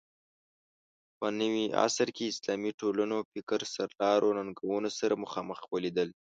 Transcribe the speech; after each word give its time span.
په 1.17 1.27
نوي 1.39 1.65
عصر 1.85 2.07
کې 2.15 2.31
اسلامي 2.33 2.71
ټولنو 2.81 3.17
فکر 3.31 3.59
سرلارو 3.75 4.29
ننګونو 4.39 4.89
سره 4.99 5.21
مخامخ 5.23 5.59
ولیدل 5.73 6.09